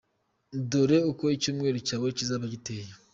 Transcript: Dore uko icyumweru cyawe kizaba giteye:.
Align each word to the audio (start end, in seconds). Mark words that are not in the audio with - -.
Dore 0.69 0.97
uko 1.11 1.23
icyumweru 1.37 1.77
cyawe 1.87 2.07
kizaba 2.17 2.45
giteye:. 2.53 2.89